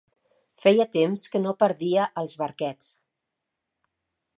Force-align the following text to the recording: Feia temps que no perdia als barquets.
Feia 0.63 0.87
temps 0.95 1.27
que 1.35 1.43
no 1.45 1.55
perdia 1.65 2.09
als 2.23 2.37
barquets. 2.43 2.93